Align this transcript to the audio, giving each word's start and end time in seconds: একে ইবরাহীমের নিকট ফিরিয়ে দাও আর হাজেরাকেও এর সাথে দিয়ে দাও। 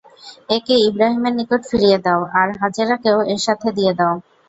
একে 0.49 0.75
ইবরাহীমের 0.87 1.33
নিকট 1.39 1.61
ফিরিয়ে 1.69 1.97
দাও 2.05 2.21
আর 2.39 2.47
হাজেরাকেও 2.61 3.19
এর 3.31 3.39
সাথে 3.47 3.67
দিয়ে 3.77 3.93
দাও। 3.99 4.15